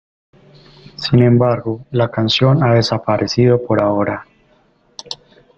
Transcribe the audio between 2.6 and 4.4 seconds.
ha desaparecido por ahora.